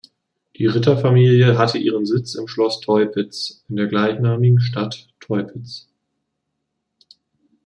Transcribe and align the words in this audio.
Die 0.57 0.65
Ritterfamilie 0.65 1.59
hatte 1.59 1.77
ihren 1.77 2.07
Sitz 2.07 2.33
im 2.33 2.47
Schloss 2.47 2.79
Teupitz 2.79 3.63
in 3.69 3.75
der 3.75 3.85
gleichnamigen 3.85 4.59
Stadt 4.59 5.09
Teupitz. 5.19 5.89